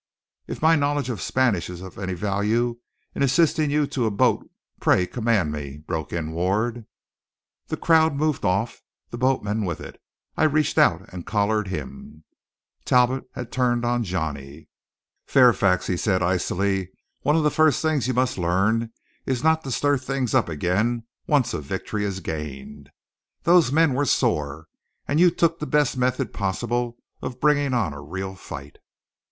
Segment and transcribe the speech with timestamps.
[0.47, 2.79] "If my knowledge of Spanish is of any value
[3.13, 6.87] in assisting you to a boat, pray command me," broke in Ward.
[7.67, 10.01] The crowd moved off, the boatman with it.
[10.35, 12.23] I reached out and collared him.
[12.83, 14.69] Talbot had turned on Johnny.
[15.27, 16.89] "Fairfax," said he icily,
[17.19, 18.91] "one of the first things you must learn
[19.27, 22.89] is not to stir things up again once a victory is gained.
[23.43, 24.65] Those men were sore;
[25.07, 28.79] and you took the best method possible of bringing on a real fight."